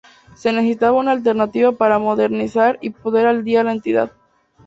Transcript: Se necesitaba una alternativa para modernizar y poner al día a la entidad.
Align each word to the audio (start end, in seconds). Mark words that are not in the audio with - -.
Se 0.33 0.51
necesitaba 0.51 0.97
una 0.97 1.11
alternativa 1.11 1.73
para 1.73 1.99
modernizar 1.99 2.79
y 2.81 2.89
poner 2.89 3.27
al 3.27 3.43
día 3.43 3.61
a 3.61 3.65
la 3.65 3.71
entidad. 3.73 4.11